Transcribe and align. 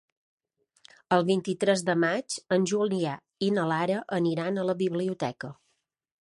El 1.17 1.25
vint-i-tres 1.27 1.83
de 1.89 1.95
maig 2.03 2.37
en 2.57 2.65
Julià 2.71 3.13
i 3.49 3.51
na 3.59 3.67
Lara 3.73 4.01
aniran 4.21 4.59
a 4.59 4.65
la 4.71 4.77
biblioteca. 4.83 5.55